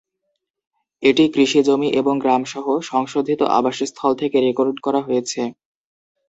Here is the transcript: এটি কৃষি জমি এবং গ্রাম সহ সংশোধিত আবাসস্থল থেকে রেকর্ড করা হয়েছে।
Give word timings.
এটি 1.03 1.23
কৃষি 1.33 1.59
জমি 1.67 1.89
এবং 1.91 2.13
গ্রাম 2.23 2.43
সহ 2.45 2.65
সংশোধিত 2.91 3.41
আবাসস্থল 3.57 4.11
থেকে 4.21 4.37
রেকর্ড 4.39 4.75
করা 4.85 4.99
হয়েছে। 5.07 5.41